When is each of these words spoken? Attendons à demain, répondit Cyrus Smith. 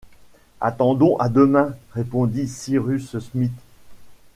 Attendons 0.61 1.15
à 1.17 1.29
demain, 1.29 1.75
répondit 1.93 2.47
Cyrus 2.47 3.19
Smith. 3.19 3.53